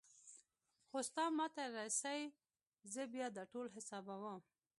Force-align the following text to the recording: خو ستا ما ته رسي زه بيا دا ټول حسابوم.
خو 0.87 0.97
ستا 1.07 1.23
ما 1.37 1.45
ته 1.55 1.63
رسي 1.75 2.21
زه 2.93 3.01
بيا 3.13 3.27
دا 3.37 3.43
ټول 3.53 3.67
حسابوم. 3.75 4.39